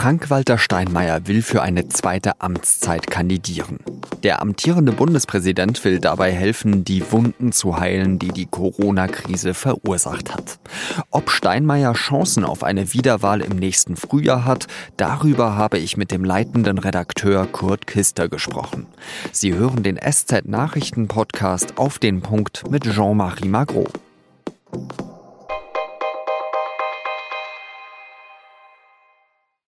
Frank-Walter 0.00 0.56
Steinmeier 0.56 1.26
will 1.26 1.42
für 1.42 1.60
eine 1.60 1.86
zweite 1.88 2.40
Amtszeit 2.40 3.08
kandidieren. 3.08 3.80
Der 4.22 4.40
amtierende 4.40 4.92
Bundespräsident 4.92 5.84
will 5.84 6.00
dabei 6.00 6.32
helfen, 6.32 6.86
die 6.86 7.12
Wunden 7.12 7.52
zu 7.52 7.78
heilen, 7.78 8.18
die 8.18 8.28
die 8.28 8.46
Corona-Krise 8.46 9.52
verursacht 9.52 10.32
hat. 10.32 10.58
Ob 11.10 11.28
Steinmeier 11.30 11.92
Chancen 11.92 12.44
auf 12.46 12.64
eine 12.64 12.94
Wiederwahl 12.94 13.42
im 13.42 13.56
nächsten 13.56 13.94
Frühjahr 13.94 14.46
hat, 14.46 14.68
darüber 14.96 15.56
habe 15.56 15.76
ich 15.76 15.98
mit 15.98 16.12
dem 16.12 16.24
leitenden 16.24 16.78
Redakteur 16.78 17.46
Kurt 17.46 17.86
Kister 17.86 18.30
gesprochen. 18.30 18.86
Sie 19.32 19.52
hören 19.52 19.82
den 19.82 19.98
SZ-Nachrichten-Podcast 19.98 21.76
auf 21.76 21.98
den 21.98 22.22
Punkt 22.22 22.62
mit 22.70 22.84
Jean-Marie 22.84 23.48
Magro. 23.48 23.86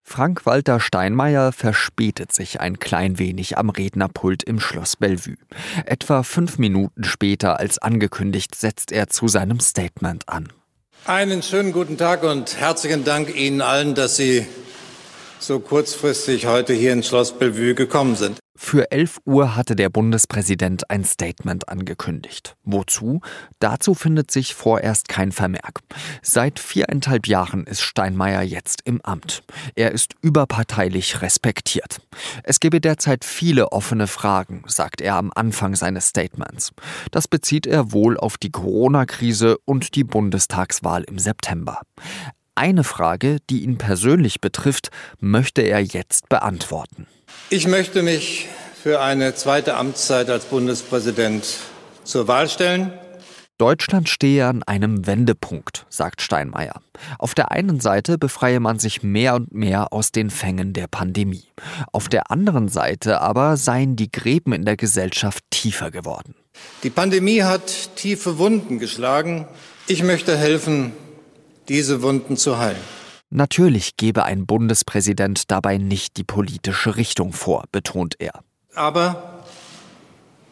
Frank-Walter 0.09 0.81
Steinmeier 0.81 1.53
verspätet 1.53 2.33
sich 2.33 2.61
ein 2.61 2.79
klein 2.79 3.19
wenig 3.19 3.59
am 3.59 3.69
Rednerpult 3.69 4.43
im 4.43 4.59
Schloss 4.59 4.97
Bellevue. 4.97 5.37
Etwa 5.85 6.23
fünf 6.23 6.57
Minuten 6.57 7.05
später 7.05 7.61
als 7.61 7.79
angekündigt 7.79 8.55
setzt 8.55 8.91
er 8.91 9.09
zu 9.09 9.29
seinem 9.29 9.61
Statement 9.61 10.27
an. 10.27 10.49
Einen 11.05 11.43
schönen 11.43 11.73
guten 11.73 11.99
Tag 11.99 12.23
und 12.25 12.59
herzlichen 12.59 13.05
Dank 13.05 13.37
Ihnen 13.37 13.61
allen, 13.61 13.95
dass 13.95 14.17
Sie 14.17 14.47
so 15.39 15.61
kurzfristig 15.61 16.47
heute 16.47 16.73
hier 16.73 16.95
ins 16.95 17.07
Schloss 17.07 17.39
Bellevue 17.39 17.75
gekommen 17.75 18.17
sind. 18.17 18.39
Für 18.71 18.93
11 18.93 19.21
Uhr 19.25 19.57
hatte 19.57 19.77
der 19.77 19.89
Bundespräsident 19.89 20.91
ein 20.91 21.03
Statement 21.03 21.71
angekündigt. 21.71 22.55
Wozu? 22.65 23.23
Dazu 23.61 23.95
findet 23.95 24.31
sich 24.31 24.55
vorerst 24.55 25.09
kein 25.09 25.33
Vermerk. 25.33 25.81
Seit 26.21 26.59
viereinhalb 26.59 27.27
Jahren 27.27 27.65
ist 27.67 27.81
Steinmeier 27.81 28.43
jetzt 28.43 28.83
im 28.85 29.01
Amt. 29.01 29.43
Er 29.75 29.93
ist 29.93 30.17
überparteilich 30.21 31.23
respektiert. 31.23 32.03
Es 32.43 32.61
gebe 32.61 32.83
derzeit 32.83 33.25
viele 33.25 33.73
offene 33.73 34.07
Fragen, 34.07 34.65
sagt 34.67 35.01
er 35.01 35.15
am 35.15 35.33
Anfang 35.35 35.75
seines 35.75 36.09
Statements. 36.09 36.73
Das 37.11 37.27
bezieht 37.27 37.67
er 37.67 37.93
wohl 37.93 38.19
auf 38.19 38.37
die 38.37 38.51
Corona-Krise 38.51 39.57
und 39.65 39.95
die 39.95 40.05
Bundestagswahl 40.05 41.05
im 41.05 41.19
September. 41.19 41.81
Eine 42.55 42.85
Frage, 42.85 43.39
die 43.49 43.63
ihn 43.63 43.79
persönlich 43.79 44.43
betrifft, 44.43 44.91
möchte 45.21 45.63
er 45.63 45.81
jetzt 45.81 46.29
beantworten. 46.29 47.07
Ich 47.51 47.67
möchte 47.67 48.03
mich 48.03 48.47
für 48.83 49.01
eine 49.01 49.35
zweite 49.35 49.75
Amtszeit 49.75 50.29
als 50.29 50.45
Bundespräsident 50.45 51.47
zur 52.05 52.29
Wahl 52.29 52.47
stellen. 52.51 52.93
Deutschland 53.57 54.11
stehe 54.11 54.47
an 54.47 54.63
einem 54.65 55.07
Wendepunkt, 55.07 55.87
sagt 55.89 56.21
Steinmeier. 56.21 56.83
Auf 57.19 57.35
der 57.35 57.51
einen 57.51 57.81
Seite 57.81 58.19
befreie 58.19 58.61
man 58.61 58.79
sich 58.79 59.03
mehr 59.03 59.35
und 59.35 59.55
mehr 59.55 59.95
aus 59.95 60.13
den 60.13 60.29
Fängen 60.29 60.75
der 60.75 60.89
Pandemie. 60.89 61.45
Auf 61.91 62.11
der 62.11 62.31
anderen 62.31 62.69
Seite 62.69 63.23
aber 63.23 63.57
seien 63.57 63.97
die 63.97 64.13
Gräben 64.13 64.53
in 64.53 64.67
der 64.67 64.77
Gesellschaft 64.77 65.43
tiefer 65.49 65.91
geworden. 65.91 66.35
Die 66.83 66.91
Pandemie 66.91 67.45
hat 67.45 67.97
tiefe 67.97 68.37
Wunden 68.37 68.79
geschlagen. 68.79 69.49
Ich 69.87 70.03
möchte 70.03 70.37
helfen, 70.37 70.93
diese 71.71 72.03
Wunden 72.03 72.37
zu 72.37 72.59
heilen. 72.59 72.98
Natürlich 73.31 73.97
gebe 73.97 74.25
ein 74.25 74.47
Bundespräsident 74.47 75.51
dabei 75.51 75.77
nicht 75.77 76.17
die 76.17 76.25
politische 76.25 76.97
Richtung 76.97 77.33
vor, 77.33 77.65
betont 77.73 78.17
er. 78.19 78.43
Aber 78.75 79.45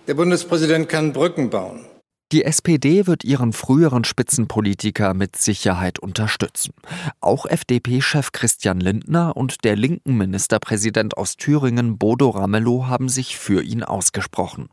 der 0.07 0.15
Bundespräsident 0.15 0.89
kann 0.89 1.13
Brücken 1.13 1.51
bauen. 1.51 1.87
Die 2.33 2.45
SPD 2.45 3.07
wird 3.07 3.23
ihren 3.23 3.53
früheren 3.53 4.03
Spitzenpolitiker 4.03 5.15
mit 5.15 5.37
Sicherheit 5.37 6.01
unterstützen. 6.01 6.75
Auch 7.21 7.47
FDP-Chef 7.47 8.33
Christian 8.33 8.81
Lindner 8.81 9.37
und 9.37 9.65
der 9.65 9.77
linken 9.77 10.17
Ministerpräsident 10.17 11.17
aus 11.17 11.37
Thüringen 11.37 11.99
Bodo 11.99 12.31
Ramelow 12.31 12.89
haben 12.89 13.09
sich 13.09 13.39
für 13.39 13.63
ihn 13.63 13.85
ausgesprochen. 13.85 14.69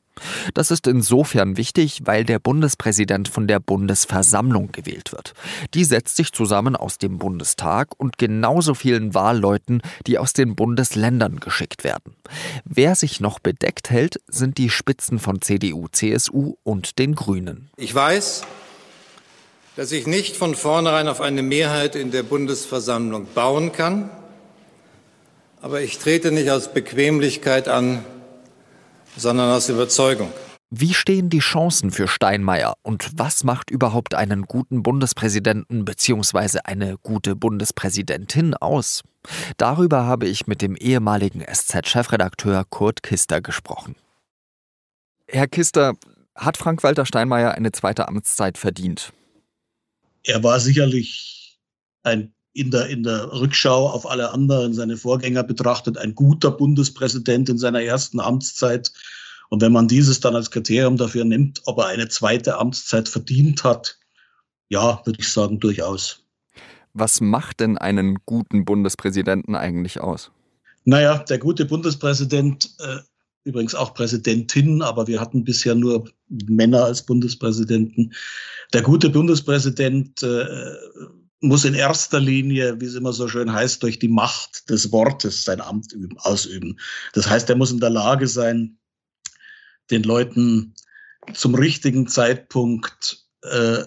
Das 0.53 0.72
ist 0.72 0.88
insofern 0.88 1.57
wichtig, 1.57 2.01
weil 2.06 2.24
der 2.24 2.40
Bundespräsident 2.40 3.28
von 3.28 3.47
der 3.47 3.59
Bundesversammlung 3.59 4.72
gewählt 4.72 5.12
wird. 5.12 5.34
Die 5.74 5.84
setzt 5.84 6.16
sich 6.16 6.31
zusammen 6.31 6.75
aus 6.75 6.97
dem 6.97 7.18
Bundestag 7.18 7.90
und 7.97 8.18
genauso 8.18 8.75
vielen 8.75 9.13
Wahlleuten, 9.13 9.81
die 10.06 10.18
aus 10.18 10.34
den 10.34 10.56
Bundesländern 10.56 11.40
geschickt 11.40 11.84
werden. 11.84 12.16
Wer 12.66 12.96
sich 12.96 13.19
noch 13.19 13.40
bedeckt 13.40 13.90
hält, 13.90 14.22
sind 14.28 14.57
die 14.57 14.69
Spitzen 14.69 15.19
von 15.19 15.41
CDU, 15.41 15.88
CSU 15.91 16.56
und 16.63 17.00
den 17.00 17.16
Grünen. 17.16 17.69
Ich 17.78 17.94
weiß, 17.94 18.44
dass 19.75 19.91
ich 19.91 20.06
nicht 20.06 20.35
von 20.35 20.53
vornherein 20.53 21.07
auf 21.07 21.22
eine 21.22 21.41
Mehrheit 21.41 21.95
in 21.95 22.12
der 22.12 22.24
Bundesversammlung 22.24 23.28
bauen 23.34 23.72
kann, 23.72 24.09
aber 25.62 25.81
ich 25.81 25.97
trete 25.97 26.31
nicht 26.31 26.51
aus 26.51 26.74
Bequemlichkeit 26.74 27.68
an, 27.68 28.03
sondern 29.16 29.51
aus 29.51 29.69
Überzeugung. 29.69 30.31
Wie 30.75 30.96
stehen 30.96 31.29
die 31.29 31.40
Chancen 31.40 31.91
für 31.91 32.07
Steinmeier 32.07 32.74
und 32.81 33.12
was 33.13 33.44
macht 33.44 33.69
überhaupt 33.69 34.16
einen 34.16 34.44
guten 34.44 34.81
Bundespräsidenten 34.81 35.85
bzw. 35.85 36.62
eine 36.63 36.97
gute 36.97 37.35
Bundespräsidentin 37.35 38.56
aus? 38.56 39.03
Darüber 39.57 40.06
habe 40.06 40.28
ich 40.28 40.47
mit 40.47 40.63
dem 40.63 40.75
ehemaligen 40.75 41.41
SZ-Chefredakteur 41.41 42.66
Kurt 42.68 43.03
Kister 43.03 43.40
gesprochen. 43.40 43.96
Herr 45.28 45.47
Kister, 45.47 45.94
hat 46.35 46.57
Frank-Walter 46.57 47.06
Steinmeier 47.06 47.51
eine 47.51 47.72
zweite 47.72 48.07
Amtszeit 48.07 48.57
verdient? 48.57 49.13
Er 50.24 50.41
war 50.44 50.59
sicherlich 50.59 51.59
ein 52.01 52.34
in 52.53 52.72
der, 52.72 52.88
in 52.88 53.03
der 53.03 53.31
Rückschau 53.34 53.90
auf 53.90 54.09
alle 54.09 54.31
anderen, 54.31 54.74
seine 54.74 54.97
Vorgänger 54.97 55.44
betrachtet, 55.44 55.97
ein 55.97 56.16
guter 56.16 56.52
Bundespräsident 56.52 57.50
in 57.50 57.58
seiner 57.58 57.81
ersten 57.81 58.19
Amtszeit. 58.19 58.91
Und 59.50 59.62
wenn 59.62 59.72
man 59.72 59.88
dieses 59.88 60.19
dann 60.19 60.36
als 60.36 60.52
Kriterium 60.52 60.97
dafür 60.97 61.25
nimmt, 61.25 61.62
ob 61.66 61.80
er 61.80 61.88
eine 61.88 62.08
zweite 62.08 62.58
Amtszeit 62.58 63.09
verdient 63.09 63.63
hat, 63.63 63.97
ja, 64.69 65.02
würde 65.06 65.19
ich 65.19 65.30
sagen, 65.30 65.59
durchaus. 65.59 66.24
Was 66.94 67.22
macht 67.22 67.59
denn 67.59 67.78
einen 67.78 68.19
guten 68.25 68.66
Bundespräsidenten 68.66 69.56
eigentlich 69.56 70.00
aus? 70.00 70.31
Naja, 70.86 71.19
der 71.19 71.40
gute 71.40 71.66
Bundespräsident, 71.66 72.69
äh, 72.80 72.97
übrigens 73.46 73.74
auch 73.74 73.94
Präsidentin, 73.94 74.81
aber 74.81 75.08
wir 75.08 75.19
hatten 75.19 75.44
bisher 75.44 75.75
nur 75.75 76.09
Männer 76.30 76.86
als 76.86 77.03
Bundespräsidenten. 77.03 78.13
Der 78.74 78.81
gute 78.81 79.09
Bundespräsident 79.09 80.22
äh, 80.24 80.46
muss 81.44 81.66
in 81.66 81.74
erster 81.74 82.20
Linie, 82.20 82.80
wie 82.80 82.86
es 82.86 82.96
immer 82.96 83.14
so 83.14 83.28
schön 83.28 83.52
heißt, 83.52 83.84
durch 83.84 84.00
die 84.00 84.08
Macht 84.08 84.70
des 84.70 84.92
Wortes 84.92 85.44
sein 85.44 85.62
Amt 85.62 85.92
üben, 85.92 86.18
ausüben. 86.20 86.80
Das 87.14 87.30
heißt, 87.30 87.50
er 87.50 87.56
muss 87.56 87.72
in 87.72 87.80
der 87.80 87.90
Lage 87.90 88.28
sein, 88.28 88.78
den 89.92 90.04
Leuten 90.04 90.74
zum 91.34 91.56
richtigen 91.56 92.08
Zeitpunkt 92.08 93.26
äh, 93.42 93.84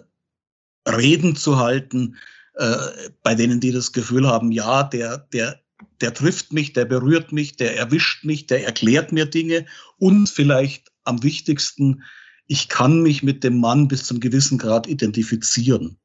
Reden 0.86 1.36
zu 1.36 1.58
halten, 1.58 2.16
äh, 2.54 2.76
bei 3.22 3.34
denen 3.34 3.60
die 3.60 3.72
das 3.72 3.92
Gefühl 3.92 4.26
haben, 4.28 4.52
ja, 4.52 4.82
der, 4.82 5.18
der, 5.18 5.60
der 6.00 6.14
trifft 6.14 6.52
mich, 6.52 6.72
der 6.72 6.84
berührt 6.84 7.32
mich, 7.32 7.56
der 7.56 7.76
erwischt 7.76 8.24
mich, 8.24 8.46
der 8.46 8.64
erklärt 8.64 9.12
mir 9.12 9.26
Dinge 9.26 9.66
und 9.98 10.28
vielleicht 10.28 10.92
am 11.04 11.22
wichtigsten, 11.22 12.02
ich 12.46 12.68
kann 12.68 13.02
mich 13.02 13.22
mit 13.22 13.44
dem 13.44 13.60
Mann 13.60 13.88
bis 13.88 14.04
zum 14.04 14.20
gewissen 14.20 14.58
Grad 14.58 14.86
identifizieren. 14.86 15.98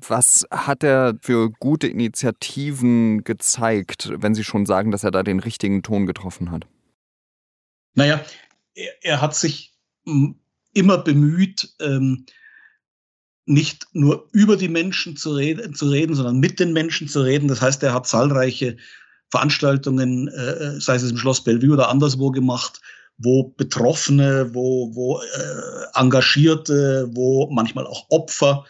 Was 0.00 0.46
hat 0.50 0.82
er 0.82 1.14
für 1.20 1.50
gute 1.50 1.86
Initiativen 1.86 3.24
gezeigt, 3.24 4.10
wenn 4.16 4.34
Sie 4.34 4.44
schon 4.44 4.66
sagen, 4.66 4.90
dass 4.90 5.04
er 5.04 5.10
da 5.10 5.22
den 5.22 5.40
richtigen 5.40 5.82
Ton 5.82 6.06
getroffen 6.06 6.50
hat? 6.50 6.66
Naja, 7.94 8.24
er, 8.74 8.92
er 9.02 9.20
hat 9.20 9.36
sich 9.36 9.74
immer 10.72 10.98
bemüht, 10.98 11.74
ähm, 11.80 12.26
nicht 13.46 13.86
nur 13.92 14.28
über 14.32 14.56
die 14.56 14.68
Menschen 14.68 15.16
zu 15.16 15.34
reden, 15.34 15.74
zu 15.74 15.88
reden, 15.88 16.14
sondern 16.14 16.38
mit 16.38 16.58
den 16.60 16.72
Menschen 16.72 17.08
zu 17.08 17.22
reden. 17.22 17.48
Das 17.48 17.60
heißt, 17.60 17.82
er 17.82 17.92
hat 17.92 18.06
zahlreiche 18.06 18.76
Veranstaltungen, 19.30 20.28
äh, 20.28 20.80
sei 20.80 20.96
es 20.96 21.10
im 21.10 21.18
Schloss 21.18 21.44
Bellevue 21.44 21.74
oder 21.74 21.88
anderswo 21.88 22.30
gemacht, 22.30 22.80
wo 23.18 23.44
Betroffene, 23.44 24.54
wo, 24.54 24.94
wo 24.94 25.20
äh, 25.20 25.98
Engagierte, 26.00 27.08
wo 27.12 27.50
manchmal 27.50 27.86
auch 27.86 28.06
Opfer 28.08 28.64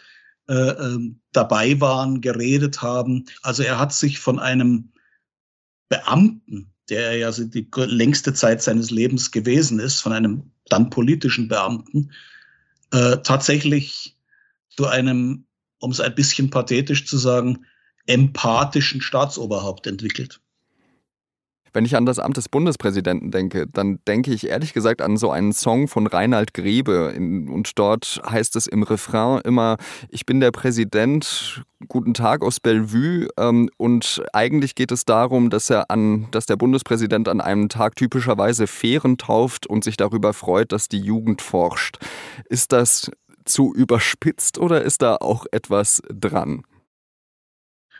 äh, 0.47 0.53
ähm, 0.53 1.19
dabei 1.31 1.79
waren, 1.81 2.21
geredet 2.21 2.81
haben. 2.81 3.25
Also 3.41 3.63
er 3.63 3.79
hat 3.79 3.93
sich 3.93 4.19
von 4.19 4.39
einem 4.39 4.91
Beamten, 5.89 6.71
der 6.89 7.07
er 7.07 7.17
ja 7.17 7.31
die 7.31 7.67
längste 7.75 8.33
Zeit 8.33 8.61
seines 8.61 8.91
Lebens 8.91 9.31
gewesen 9.31 9.79
ist, 9.79 10.01
von 10.01 10.13
einem 10.13 10.51
dann 10.69 10.89
politischen 10.89 11.47
Beamten, 11.47 12.11
äh, 12.91 13.17
tatsächlich 13.17 14.17
zu 14.69 14.87
einem, 14.87 15.45
um 15.79 15.91
es 15.91 15.99
ein 15.99 16.15
bisschen 16.15 16.49
pathetisch 16.49 17.05
zu 17.07 17.17
sagen, 17.17 17.65
empathischen 18.07 19.01
Staatsoberhaupt 19.01 19.87
entwickelt. 19.87 20.41
Wenn 21.75 21.83
ich 21.83 21.97
an 21.97 22.05
das 22.05 22.19
Amt 22.19 22.37
des 22.37 22.47
Bundespräsidenten 22.47 23.31
denke, 23.31 23.67
dann 23.67 23.99
denke 24.07 24.33
ich 24.33 24.47
ehrlich 24.47 24.71
gesagt 24.71 25.01
an 25.01 25.17
so 25.17 25.29
einen 25.29 25.51
Song 25.51 25.89
von 25.89 26.07
Reinhard 26.07 26.53
Grebe. 26.53 27.13
Und 27.17 27.77
dort 27.77 28.21
heißt 28.25 28.55
es 28.55 28.65
im 28.65 28.81
Refrain 28.81 29.41
immer, 29.41 29.75
ich 30.07 30.25
bin 30.25 30.39
der 30.39 30.51
Präsident, 30.51 31.65
guten 31.89 32.13
Tag 32.13 32.43
aus 32.43 32.61
Bellevue. 32.61 33.27
Ähm, 33.37 33.69
und 33.75 34.23
eigentlich 34.31 34.75
geht 34.75 34.93
es 34.93 35.03
darum, 35.03 35.49
dass 35.49 35.69
er 35.69 35.91
an, 35.91 36.29
dass 36.31 36.45
der 36.45 36.55
Bundespräsident 36.55 37.27
an 37.27 37.41
einem 37.41 37.67
Tag 37.67 37.97
typischerweise 37.97 38.67
Fähren 38.67 39.17
tauft 39.17 39.67
und 39.67 39.83
sich 39.83 39.97
darüber 39.97 40.31
freut, 40.31 40.71
dass 40.71 40.87
die 40.87 41.01
Jugend 41.01 41.41
forscht. 41.41 41.97
Ist 42.47 42.71
das 42.71 43.11
zu 43.43 43.73
überspitzt 43.73 44.59
oder 44.59 44.81
ist 44.81 45.01
da 45.01 45.17
auch 45.17 45.45
etwas 45.51 46.01
dran? 46.07 46.63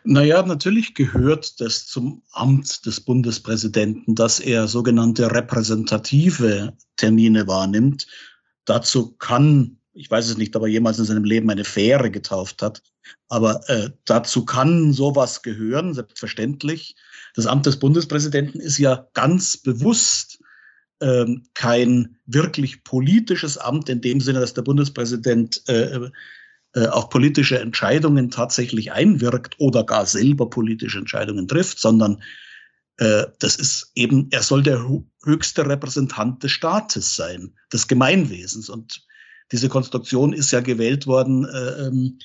Naja, 0.08 0.44
natürlich 0.44 0.94
gehört 0.94 1.60
das 1.60 1.88
zum 1.88 2.22
Amt 2.32 2.86
des 2.86 3.02
Bundespräsidenten, 3.02 4.14
dass 4.14 4.40
er 4.40 4.68
sogenannte 4.68 5.32
repräsentative 5.32 6.74
Termine 6.96 7.48
wahrnimmt. 7.48 8.06
Dazu 8.66 9.14
kann, 9.14 9.80
ich 9.94 10.12
weiß 10.12 10.30
es 10.30 10.38
nicht, 10.38 10.56
ob 10.56 10.62
er 10.62 10.68
jemals 10.68 11.00
in 11.00 11.06
seinem 11.06 11.24
Leben 11.24 11.50
eine 11.50 11.64
Fähre 11.64 12.12
getauft 12.12 12.62
hat, 12.62 12.84
aber 13.30 13.68
äh, 13.68 13.90
dazu 14.06 14.46
kann 14.46 14.94
sowas 14.94 15.42
gehören, 15.42 15.96
selbstverständlich. 15.96 16.96
Das 17.34 17.48
Amt 17.48 17.66
des 17.66 17.80
Bundespräsidenten 17.80 18.60
ist 18.60 18.78
ja 18.78 19.08
ganz 19.14 19.58
bewusst 19.58 20.40
ähm, 21.02 21.48
kein 21.56 22.18
wirklich 22.28 22.84
politisches 22.84 23.58
Amt 23.58 23.90
in 23.90 24.02
dem 24.02 24.22
Sinne, 24.22 24.40
dass 24.40 24.54
der 24.54 24.62
Bundespräsident 24.62 25.68
äh, 25.68 26.12
äh, 26.76 26.88
auf 26.88 27.10
politische 27.10 27.60
Entscheidungen 27.60 28.30
tatsächlich 28.30 28.92
einwirkt 28.92 29.56
oder 29.60 29.84
gar 29.84 30.06
selber 30.06 30.50
politische 30.50 31.00
Entscheidungen 31.00 31.48
trifft, 31.48 31.80
sondern 31.80 32.22
äh, 32.98 33.26
das 33.40 33.56
ist 33.56 33.92
eben, 33.96 34.28
er 34.32 34.44
soll 34.44 34.62
der 34.62 34.86
höchste 35.24 35.68
Repräsentant 35.68 36.44
des 36.44 36.52
Staates 36.52 37.16
sein, 37.16 37.54
des 37.72 37.88
Gemeinwesens. 37.88 38.70
Und 38.70 39.06
diese 39.52 39.70
Konstruktion 39.70 40.34
ist 40.34 40.52
ja 40.52 40.62
gewählt 40.62 41.08
worden 41.08 41.46
äh, 41.46 41.88
ähm, 41.88 42.20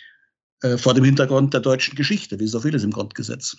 äh, 0.63 0.77
vor 0.77 0.95
dem 0.95 1.05
Hintergrund 1.05 1.55
der 1.55 1.61
deutschen 1.61 1.95
Geschichte, 1.95 2.39
wie 2.41 2.47
so 2.47 2.61
vieles 2.61 2.85
im 2.85 2.91
Grundgesetz 2.91 3.57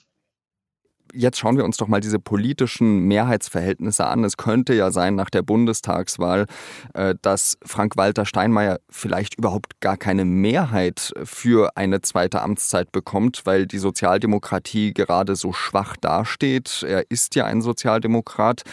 jetzt 1.13 1.39
schauen 1.39 1.57
wir 1.57 1.65
uns 1.65 1.77
doch 1.77 1.87
mal 1.87 1.99
diese 1.99 2.19
politischen 2.19 3.07
Mehrheitsverhältnisse 3.07 4.05
an. 4.05 4.23
Es 4.23 4.37
könnte 4.37 4.73
ja 4.73 4.91
sein 4.91 5.15
nach 5.15 5.29
der 5.29 5.41
Bundestagswahl, 5.41 6.45
äh, 6.93 7.15
dass 7.21 7.57
Frank-Walter 7.63 8.25
Steinmeier 8.25 8.79
vielleicht 8.89 9.35
überhaupt 9.35 9.79
gar 9.79 9.97
keine 9.97 10.25
Mehrheit 10.25 11.13
für 11.23 11.75
eine 11.75 12.01
zweite 12.01 12.41
Amtszeit 12.41 12.91
bekommt, 12.91 13.41
weil 13.45 13.67
die 13.67 13.77
Sozialdemokratie 13.77 14.93
gerade 14.93 15.35
so 15.35 15.53
schwach 15.53 15.97
dasteht. 15.97 16.83
Er 16.87 17.09
ist 17.09 17.35
ja 17.35 17.45
ein 17.45 17.61
Sozialdemokrat. 17.61 18.63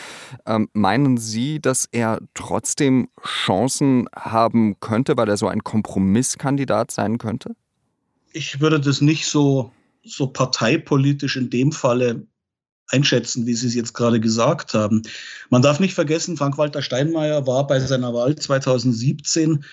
Ähm, 0.46 0.68
meinen 0.72 1.18
Sie, 1.18 1.60
dass 1.60 1.88
er 1.90 2.18
trotzdem 2.34 3.08
Chancen 3.24 4.08
haben 4.14 4.80
könnte, 4.80 5.16
weil 5.16 5.28
er 5.28 5.36
so 5.36 5.48
ein 5.48 5.64
Kompromisskandidat 5.64 6.90
sein 6.90 7.18
könnte? 7.18 7.54
Ich 8.32 8.60
würde 8.60 8.80
das 8.80 9.00
nicht 9.00 9.26
so 9.26 9.72
so 10.04 10.26
parteipolitisch 10.26 11.36
in 11.36 11.50
dem 11.50 11.72
Falle 11.72 12.26
einschätzen, 12.88 13.46
wie 13.46 13.54
Sie 13.54 13.66
es 13.66 13.74
jetzt 13.74 13.94
gerade 13.94 14.20
gesagt 14.20 14.74
haben. 14.74 15.02
Man 15.50 15.62
darf 15.62 15.80
nicht 15.80 15.94
vergessen, 15.94 16.36
Frank-Walter 16.36 16.82
Steinmeier 16.82 17.46
war 17.46 17.66
bei 17.66 17.80
seiner 17.80 18.14
Wahl 18.14 18.36
2017 18.36 19.64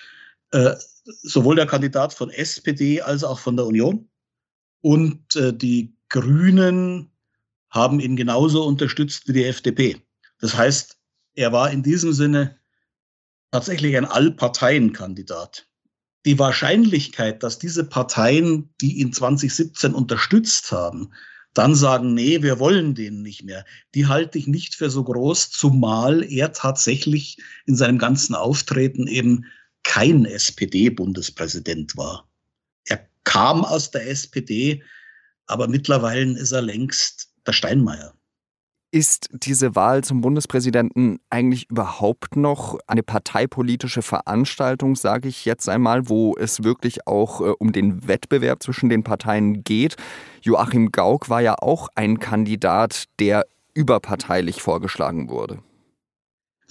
äh, 0.52 0.74
sowohl 1.04 1.56
der 1.56 1.66
Kandidat 1.66 2.12
von 2.12 2.30
SPD 2.30 3.00
als 3.00 3.24
auch 3.24 3.38
von 3.38 3.56
der 3.56 3.66
Union. 3.66 4.08
Und 4.82 5.34
äh, 5.36 5.52
die 5.52 5.96
Grünen 6.08 7.10
haben 7.70 8.00
ihn 8.00 8.16
genauso 8.16 8.64
unterstützt 8.64 9.28
wie 9.28 9.32
die 9.32 9.44
FDP. 9.44 10.02
Das 10.40 10.56
heißt, 10.56 10.98
er 11.34 11.52
war 11.52 11.70
in 11.70 11.82
diesem 11.82 12.12
Sinne 12.12 12.58
tatsächlich 13.50 13.96
ein 13.96 14.04
Allparteienkandidat 14.04 15.66
die 16.26 16.38
Wahrscheinlichkeit, 16.38 17.42
dass 17.42 17.58
diese 17.58 17.84
Parteien, 17.84 18.68
die 18.80 18.98
ihn 18.98 19.12
2017 19.12 19.94
unterstützt 19.94 20.72
haben, 20.72 21.12
dann 21.54 21.74
sagen, 21.74 22.12
nee, 22.12 22.42
wir 22.42 22.58
wollen 22.58 22.94
den 22.94 23.22
nicht 23.22 23.44
mehr, 23.44 23.64
die 23.94 24.06
halte 24.06 24.36
ich 24.36 24.46
nicht 24.46 24.74
für 24.74 24.90
so 24.90 25.04
groß, 25.04 25.50
zumal 25.50 26.22
er 26.30 26.52
tatsächlich 26.52 27.38
in 27.64 27.76
seinem 27.76 27.96
ganzen 27.96 28.34
Auftreten 28.34 29.06
eben 29.06 29.46
kein 29.84 30.26
SPD-Bundespräsident 30.26 31.96
war. 31.96 32.28
Er 32.84 33.08
kam 33.24 33.64
aus 33.64 33.92
der 33.92 34.10
SPD, 34.10 34.82
aber 35.46 35.68
mittlerweile 35.68 36.38
ist 36.38 36.52
er 36.52 36.60
längst 36.60 37.30
der 37.46 37.52
Steinmeier. 37.52 38.14
Ist 38.96 39.28
diese 39.30 39.74
Wahl 39.74 40.02
zum 40.04 40.22
Bundespräsidenten 40.22 41.18
eigentlich 41.28 41.68
überhaupt 41.68 42.34
noch 42.34 42.78
eine 42.86 43.02
parteipolitische 43.02 44.00
Veranstaltung, 44.00 44.96
sage 44.96 45.28
ich 45.28 45.44
jetzt 45.44 45.68
einmal, 45.68 46.08
wo 46.08 46.34
es 46.38 46.64
wirklich 46.64 47.06
auch 47.06 47.42
äh, 47.42 47.52
um 47.58 47.72
den 47.72 48.08
Wettbewerb 48.08 48.62
zwischen 48.62 48.88
den 48.88 49.04
Parteien 49.04 49.62
geht? 49.64 49.96
Joachim 50.40 50.92
Gauck 50.92 51.28
war 51.28 51.42
ja 51.42 51.56
auch 51.60 51.90
ein 51.94 52.20
Kandidat, 52.20 53.04
der 53.18 53.44
überparteilich 53.74 54.62
vorgeschlagen 54.62 55.28
wurde. 55.28 55.58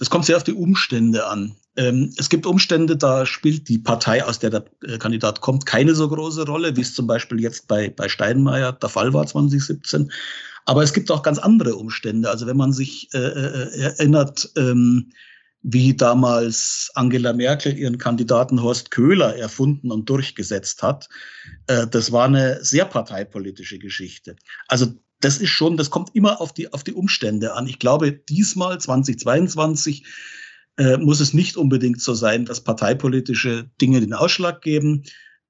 Es 0.00 0.10
kommt 0.10 0.24
sehr 0.24 0.36
auf 0.36 0.42
die 0.42 0.52
Umstände 0.52 1.28
an. 1.28 1.54
Ähm, 1.76 2.12
es 2.16 2.28
gibt 2.28 2.46
Umstände, 2.46 2.96
da 2.96 3.26
spielt 3.26 3.68
die 3.68 3.78
Partei, 3.78 4.24
aus 4.24 4.38
der 4.38 4.50
der 4.50 4.64
äh, 4.84 4.98
Kandidat 4.98 5.40
kommt, 5.40 5.66
keine 5.66 5.94
so 5.94 6.08
große 6.08 6.46
Rolle, 6.46 6.76
wie 6.76 6.80
es 6.80 6.94
zum 6.94 7.06
Beispiel 7.06 7.40
jetzt 7.40 7.68
bei, 7.68 7.90
bei 7.90 8.08
Steinmeier 8.08 8.72
der 8.72 8.88
Fall 8.88 9.12
war 9.12 9.26
2017. 9.26 10.10
Aber 10.64 10.82
es 10.82 10.92
gibt 10.92 11.10
auch 11.10 11.22
ganz 11.22 11.38
andere 11.38 11.76
Umstände. 11.76 12.28
Also 12.28 12.46
wenn 12.46 12.56
man 12.56 12.72
sich 12.72 13.08
äh, 13.14 13.18
äh, 13.18 13.80
erinnert, 13.80 14.50
ähm, 14.56 15.10
wie 15.62 15.96
damals 15.96 16.90
Angela 16.94 17.32
Merkel 17.32 17.76
ihren 17.76 17.98
Kandidaten 17.98 18.62
Horst 18.62 18.90
Köhler 18.90 19.36
erfunden 19.36 19.90
und 19.90 20.08
durchgesetzt 20.08 20.82
hat, 20.82 21.08
äh, 21.66 21.86
das 21.86 22.12
war 22.12 22.26
eine 22.26 22.64
sehr 22.64 22.84
parteipolitische 22.84 23.78
Geschichte. 23.78 24.36
Also 24.68 24.94
das 25.20 25.38
ist 25.38 25.50
schon, 25.50 25.76
das 25.76 25.90
kommt 25.90 26.14
immer 26.14 26.40
auf 26.40 26.52
die, 26.52 26.72
auf 26.72 26.84
die 26.84 26.92
Umstände 26.92 27.54
an. 27.54 27.66
Ich 27.66 27.78
glaube, 27.78 28.12
diesmal 28.12 28.78
2022 28.80 30.04
äh, 30.78 30.96
muss 30.96 31.20
es 31.20 31.34
nicht 31.34 31.56
unbedingt 31.56 32.00
so 32.00 32.14
sein, 32.14 32.44
dass 32.44 32.62
parteipolitische 32.62 33.70
Dinge 33.80 34.00
den 34.00 34.12
Ausschlag 34.12 34.62
geben, 34.62 35.04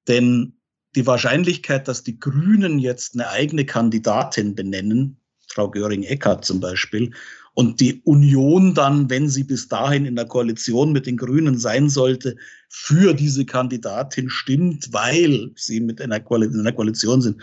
denn 0.09 0.55
die 0.95 1.07
Wahrscheinlichkeit, 1.07 1.89
dass 1.89 2.03
die 2.03 2.19
Grünen 2.19 2.79
jetzt 2.79 3.15
eine 3.15 3.29
eigene 3.29 3.67
Kandidatin 3.67 4.55
benennen, 4.55 5.21
Frau 5.49 5.71
Göring-Eckardt 5.71 6.45
zum 6.45 6.61
Beispiel, 6.61 7.13
und 7.55 7.81
die 7.81 8.03
Union 8.05 8.75
dann, 8.75 9.09
wenn 9.09 9.31
sie 9.31 9.43
bis 9.43 9.69
dahin 9.69 10.05
in 10.05 10.15
der 10.15 10.27
Koalition 10.27 10.93
mit 10.93 11.07
den 11.07 11.17
Grünen 11.17 11.59
sein 11.59 11.89
sollte, 11.89 12.37
für 12.69 13.15
diese 13.15 13.47
Kandidatin 13.47 14.29
stimmt, 14.29 14.93
weil 14.93 15.53
sie 15.57 15.81
mit 15.81 16.03
einer, 16.03 16.21
Koalition 16.21 17.23
sind, 17.23 17.43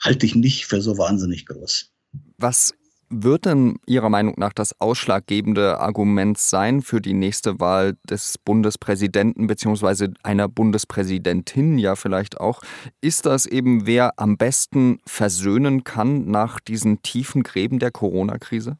halte 0.00 0.26
ich 0.26 0.36
nicht 0.36 0.66
für 0.66 0.80
so 0.80 0.96
wahnsinnig 0.96 1.46
groß. 1.46 1.92
Was 2.36 2.72
wird 3.10 3.46
denn 3.46 3.78
Ihrer 3.86 4.08
Meinung 4.08 4.34
nach 4.36 4.52
das 4.52 4.78
ausschlaggebende 4.80 5.78
Argument 5.80 6.38
sein 6.38 6.82
für 6.82 7.00
die 7.00 7.14
nächste 7.14 7.60
Wahl 7.60 7.96
des 8.08 8.38
Bundespräsidenten 8.38 9.46
bzw. 9.46 10.08
einer 10.22 10.48
Bundespräsidentin 10.48 11.78
ja 11.78 11.96
vielleicht 11.96 12.40
auch? 12.40 12.62
Ist 13.00 13.26
das 13.26 13.46
eben, 13.46 13.86
wer 13.86 14.18
am 14.18 14.36
besten 14.36 15.00
versöhnen 15.06 15.84
kann 15.84 16.30
nach 16.30 16.60
diesen 16.60 17.02
tiefen 17.02 17.42
Gräben 17.42 17.78
der 17.78 17.90
Corona-Krise? 17.90 18.78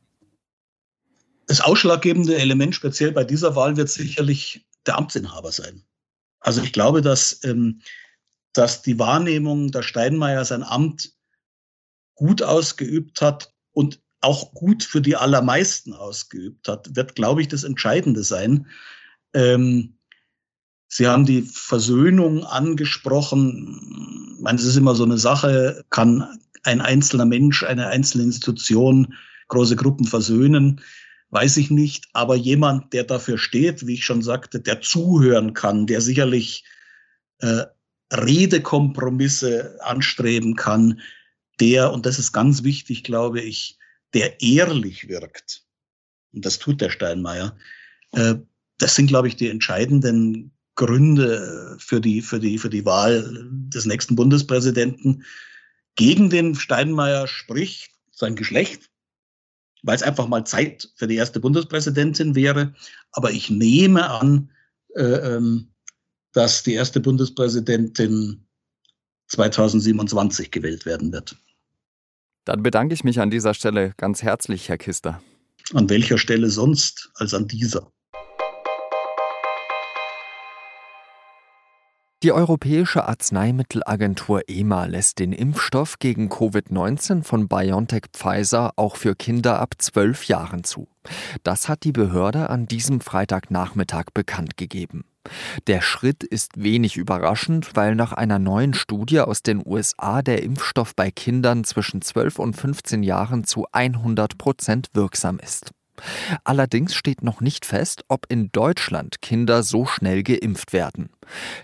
Das 1.47 1.61
ausschlaggebende 1.61 2.37
Element 2.37 2.75
speziell 2.75 3.13
bei 3.13 3.25
dieser 3.25 3.57
Wahl 3.57 3.77
wird 3.77 3.89
sicherlich 3.89 4.67
der 4.87 4.99
Amtsinhaber 4.99 5.51
sein. 5.53 5.83
Also 6.41 6.63
ich 6.63 6.73
glaube, 6.73 7.03
dass, 7.03 7.43
ähm, 7.45 7.81
dass 8.53 8.83
die 8.83 8.99
Wahrnehmung, 8.99 9.71
dass 9.71 9.87
Steinmeier 9.87 10.45
sein 10.45 10.63
Amt 10.63 11.13
gut 12.15 12.43
ausgeübt 12.43 13.23
hat 13.23 13.53
und 13.73 14.01
auch 14.21 14.53
gut 14.53 14.83
für 14.83 15.01
die 15.01 15.17
allermeisten 15.17 15.93
ausgeübt 15.93 16.69
hat, 16.69 16.97
wird, 16.97 17.15
glaube 17.15 17.41
ich, 17.41 17.49
das 17.49 17.65
Entscheidende 17.65 18.23
sein. 18.23 18.67
Ähm, 19.35 19.95
Sie 20.89 21.07
haben 21.07 21.27
die 21.27 21.43
Versöhnung 21.43 22.45
angesprochen. 22.45 24.35
Ich 24.37 24.43
meine, 24.43 24.59
es 24.59 24.65
ist 24.65 24.77
immer 24.77 24.95
so 24.95 25.05
eine 25.05 25.19
Sache, 25.19 25.85
kann 25.91 26.39
ein 26.63 26.81
einzelner 26.81 27.27
Mensch, 27.27 27.63
eine 27.63 27.89
einzelne 27.89 28.25
Institution 28.25 29.15
große 29.49 29.77
Gruppen 29.77 30.07
versöhnen, 30.07 30.81
weiß 31.31 31.59
ich 31.59 31.71
nicht. 31.71 32.07
Aber 32.15 32.37
jemand, 32.37 32.93
der 32.95 33.05
dafür 33.05 33.37
steht, 33.37 33.87
wie 33.87 33.95
ich 33.95 34.05
schon 34.05 34.23
sagte, 34.23 34.61
der 34.61 34.81
zuhören 34.81 35.53
kann, 35.53 35.87
der 35.87 36.01
sicherlich 36.01 36.65
äh, 37.41 37.65
Redekompromisse 38.13 39.79
anstreben 39.83 40.57
kann, 40.57 41.01
der, 41.61 41.93
und 41.93 42.07
das 42.07 42.19
ist 42.19 42.33
ganz 42.33 42.63
wichtig, 42.63 43.05
glaube 43.05 43.41
ich, 43.41 43.78
der 44.15 44.41
ehrlich 44.41 45.09
wirkt, 45.09 45.65
und 46.33 46.45
das 46.45 46.59
tut 46.59 46.81
der 46.81 46.91
Steinmeier, 46.91 47.57
äh, 48.13 48.37
das 48.79 48.95
sind, 48.95 49.09
glaube 49.09 49.29
ich, 49.29 49.37
die 49.37 49.49
entscheidenden 49.49 50.53
Gründe 50.77 51.77
für 51.81 52.01
die, 52.01 52.23
für 52.23 52.39
die, 52.39 52.57
für 52.57 52.71
die 52.71 52.85
Wahl 52.85 53.49
des 53.51 53.85
nächsten 53.85 54.15
Bundespräsidenten. 54.15 55.25
Gegen 55.97 56.31
den 56.31 56.55
Steinmeier 56.55 57.27
spricht 57.27 57.91
sein 58.13 58.37
Geschlecht. 58.37 58.89
weil 59.85 59.95
es 59.95 60.03
einfach 60.03 60.27
mal 60.27 60.45
Zeit 60.45 60.91
für 60.97 61.07
die 61.07 61.15
erste 61.15 61.39
Bundespräsidentin 61.39 62.35
wäre. 62.35 62.75
Aber 63.13 63.31
ich 63.31 63.49
nehme 63.49 64.11
an, 64.11 64.51
äh, 64.97 65.03
ähm, 65.03 65.69
dass 66.33 66.65
die 66.65 66.75
erste 66.75 67.01
Bundespräsidentin 67.01 68.45
2027 69.29 70.51
gewählt 70.51 70.85
werden 70.85 71.13
wird. 71.13 71.37
Dann 72.49 72.63
bedanke 72.63 72.95
ich 72.95 73.05
mich 73.05 73.21
an 73.21 73.29
dieser 73.29 73.53
Stelle 73.53 73.93
ganz 73.99 74.23
herzlich, 74.23 74.71
Herr 74.71 74.79
Kister. 74.79 75.21
An 75.75 75.91
welcher 75.91 76.17
Stelle 76.17 76.49
sonst 76.49 77.11
als 77.17 77.35
an 77.35 77.47
dieser? 77.47 77.93
Die 82.23 82.33
Europäische 82.33 83.07
Arzneimittelagentur 83.07 84.45
EMA 84.49 84.87
lässt 84.87 85.19
den 85.19 85.35
Impfstoff 85.35 85.99
gegen 85.99 86.31
Covid-19 86.31 87.23
von 87.23 87.49
BioNTech 87.49 88.05
Pfizer 88.15 88.73
auch 88.77 88.97
für 88.97 89.15
Kinder 89.15 89.61
ab 89.61 89.75
zwölf 89.77 90.25
Jahren 90.25 90.65
zu. 90.65 90.89
Das 91.43 91.69
hat 91.69 91.85
die 91.85 91.93
Behörde 91.93 92.49
an 92.49 92.65
diesem 92.65 93.03
Freitagnachmittag 93.03 94.07
bekannt 94.15 94.57
gegeben. 94.57 95.05
Der 95.67 95.81
Schritt 95.81 96.23
ist 96.25 96.53
wenig 96.63 96.97
überraschend, 96.97 97.75
weil 97.75 97.95
nach 97.95 98.13
einer 98.13 98.39
neuen 98.39 98.75
Studie 98.75 99.21
aus 99.21 99.43
den 99.43 99.63
USA 99.65 100.23
der 100.23 100.43
Impfstoff 100.43 100.95
bei 100.95 101.11
Kindern 101.11 101.65
zwischen 101.65 102.03
12 102.03 102.39
und 102.39 102.55
15 102.55 103.03
Jahren 103.03 103.45
zu 103.45 103.67
100 103.73 104.39
Prozent 104.39 104.89
wirksam 104.95 105.39
ist. 105.39 105.73
Allerdings 106.45 106.95
steht 106.95 107.23
noch 107.23 107.41
nicht 107.41 107.67
fest, 107.67 108.05
ob 108.09 108.27
in 108.29 108.51
Deutschland 108.53 109.21
Kinder 109.21 109.63
so 109.63 109.85
schnell 109.85 110.23
geimpft 110.23 110.73
werden. 110.73 111.11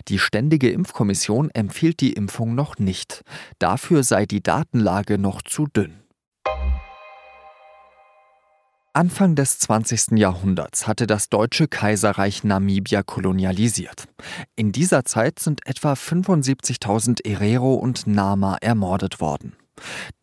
Die 0.07 0.19
Ständige 0.19 0.69
Impfkommission 0.69 1.49
empfiehlt 1.51 2.01
die 2.01 2.13
Impfung 2.13 2.53
noch 2.53 2.77
nicht. 2.77 3.21
Dafür 3.59 4.03
sei 4.03 4.25
die 4.25 4.43
Datenlage 4.43 5.17
noch 5.17 5.41
zu 5.41 5.67
dünn. 5.67 6.04
Anfang 8.95 9.35
des 9.35 9.59
20. 9.59 10.17
Jahrhunderts 10.17 10.87
hatte 10.87 11.05
das 11.05 11.27
deutsche 11.27 11.67
Kaiserreich 11.67 12.45
Namibia 12.45 13.03
kolonialisiert. 13.03 14.05
In 14.55 14.71
dieser 14.71 15.03
Zeit 15.03 15.39
sind 15.39 15.67
etwa 15.67 15.93
75.000 15.93 17.27
Erero 17.27 17.73
und 17.73 18.07
Nama 18.07 18.55
ermordet 18.61 19.19
worden. 19.19 19.57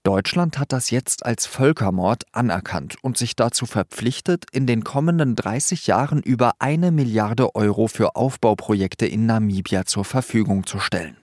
Deutschland 0.04 0.58
hat 0.58 0.72
das 0.72 0.88
jetzt 0.88 1.26
als 1.26 1.44
Völkermord 1.44 2.24
anerkannt 2.32 2.96
und 3.02 3.18
sich 3.18 3.36
dazu 3.36 3.66
verpflichtet, 3.66 4.46
in 4.52 4.66
den 4.66 4.84
kommenden 4.84 5.36
30 5.36 5.86
Jahren 5.86 6.22
über 6.22 6.52
eine 6.58 6.92
Milliarde 6.92 7.54
Euro 7.54 7.88
für 7.88 8.16
Aufbauprojekte 8.16 9.04
in 9.04 9.26
Namibia 9.26 9.84
zur 9.84 10.06
Verfügung 10.06 10.64
zu 10.64 10.78
stellen. 10.78 11.18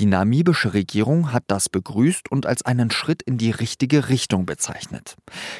Die 0.00 0.06
namibische 0.06 0.72
Regierung 0.72 1.30
hat 1.30 1.44
das 1.48 1.68
begrüßt 1.68 2.30
und 2.30 2.46
als 2.46 2.62
einen 2.62 2.90
Schritt 2.90 3.20
in 3.20 3.36
die 3.36 3.50
richtige 3.50 4.08
Richtung 4.08 4.46
bezeichnet. 4.46 5.18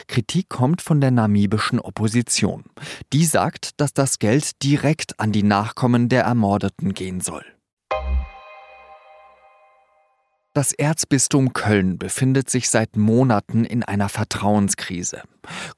Kritik 0.08 0.48
kommt 0.48 0.80
von 0.80 0.98
der 1.02 1.10
namibischen 1.10 1.78
Opposition. 1.78 2.64
Die 3.12 3.26
sagt, 3.26 3.78
dass 3.82 3.92
das 3.92 4.18
Geld 4.18 4.62
direkt 4.62 5.20
an 5.20 5.30
die 5.30 5.42
Nachkommen 5.42 6.08
der 6.08 6.22
Ermordeten 6.22 6.94
gehen 6.94 7.20
soll. 7.20 7.44
Das 10.52 10.72
Erzbistum 10.72 11.52
Köln 11.52 11.96
befindet 11.96 12.50
sich 12.50 12.70
seit 12.70 12.96
Monaten 12.96 13.64
in 13.64 13.84
einer 13.84 14.08
Vertrauenskrise. 14.08 15.22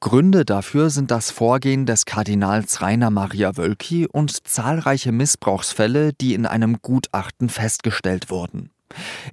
Gründe 0.00 0.46
dafür 0.46 0.88
sind 0.88 1.10
das 1.10 1.30
Vorgehen 1.30 1.84
des 1.84 2.06
Kardinals 2.06 2.80
Rainer 2.80 3.10
Maria 3.10 3.58
Wölki 3.58 4.06
und 4.06 4.48
zahlreiche 4.48 5.12
Missbrauchsfälle, 5.12 6.14
die 6.14 6.32
in 6.32 6.46
einem 6.46 6.78
Gutachten 6.80 7.50
festgestellt 7.50 8.30
wurden. 8.30 8.70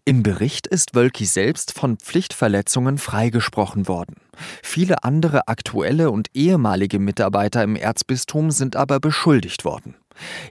Im 0.03 0.23
Bericht 0.23 0.67
ist 0.67 0.93
Wölki 0.93 1.23
selbst 1.23 1.71
von 1.71 1.95
Pflichtverletzungen 1.97 2.97
freigesprochen 2.97 3.87
worden. 3.87 4.17
Viele 4.61 5.05
andere 5.05 5.47
aktuelle 5.47 6.11
und 6.11 6.27
ehemalige 6.33 6.99
Mitarbeiter 6.99 7.63
im 7.63 7.77
Erzbistum 7.77 8.51
sind 8.51 8.75
aber 8.75 8.99
beschuldigt 8.99 9.63
worden. 9.63 9.95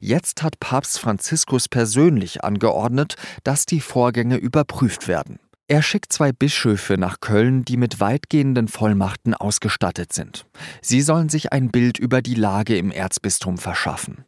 Jetzt 0.01 0.43
hat 0.43 0.61
Papst 0.61 0.99
Franziskus 0.99 1.69
persönlich 1.69 2.45
angeordnet, 2.45 3.17
dass 3.45 3.67
die 3.67 3.81
Vorgänge 3.81 4.37
überprüft 4.37 5.09
werden. 5.09 5.39
Er 5.71 5.83
schickt 5.83 6.13
zwei 6.15 6.33
Bischöfe 6.33 6.97
nach 6.97 7.21
Köln, 7.21 7.63
die 7.65 7.77
mit 7.77 8.01
weitgehenden 8.01 8.69
Vollmachten 8.69 9.35
ausgestattet 9.35 10.15
sind. 10.15 10.47
Sie 10.81 11.03
sollen 11.03 11.29
sich 11.29 11.53
ein 11.53 11.71
Bild 11.71 11.99
über 11.99 12.23
die 12.23 12.35
Lage 12.35 12.79
im 12.79 12.91
Erzbistum 12.91 13.59
verschaffen. 13.59 14.25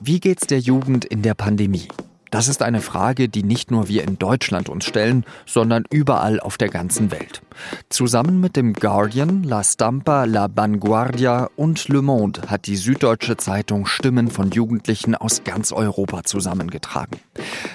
Wie 0.00 0.20
geht's 0.20 0.46
der 0.46 0.60
Jugend 0.60 1.04
in 1.04 1.22
der 1.22 1.34
Pandemie? 1.34 1.88
Das 2.30 2.48
ist 2.48 2.62
eine 2.62 2.80
Frage, 2.80 3.28
die 3.28 3.42
nicht 3.42 3.70
nur 3.70 3.88
wir 3.88 4.04
in 4.04 4.18
Deutschland 4.18 4.68
uns 4.68 4.84
stellen, 4.84 5.24
sondern 5.46 5.84
überall 5.90 6.40
auf 6.40 6.58
der 6.58 6.68
ganzen 6.68 7.10
Welt. 7.10 7.42
Zusammen 7.88 8.40
mit 8.40 8.56
dem 8.56 8.72
Guardian, 8.72 9.42
La 9.42 9.64
Stampa, 9.64 10.24
La 10.24 10.48
Vanguardia 10.54 11.48
und 11.56 11.88
Le 11.88 12.02
Monde 12.02 12.42
hat 12.48 12.66
die 12.66 12.76
Süddeutsche 12.76 13.36
Zeitung 13.36 13.86
Stimmen 13.86 14.30
von 14.30 14.50
Jugendlichen 14.50 15.14
aus 15.14 15.44
ganz 15.44 15.72
Europa 15.72 16.24
zusammengetragen. 16.24 17.18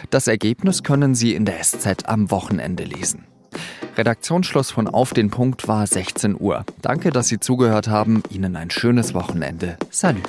Das 0.09 0.27
Ergebnis 0.27 0.83
können 0.83 1.15
Sie 1.15 1.33
in 1.33 1.45
der 1.45 1.61
SZ 1.61 2.05
am 2.05 2.31
Wochenende 2.31 2.83
lesen. 2.83 3.25
Redaktionsschluss 3.97 4.71
von 4.71 4.87
Auf 4.87 5.13
den 5.13 5.29
Punkt 5.29 5.67
war 5.67 5.85
16 5.85 6.39
Uhr. 6.39 6.65
Danke, 6.81 7.11
dass 7.11 7.27
Sie 7.27 7.39
zugehört 7.39 7.87
haben. 7.87 8.23
Ihnen 8.29 8.55
ein 8.55 8.71
schönes 8.71 9.13
Wochenende. 9.13 9.77
Salut. 9.91 10.27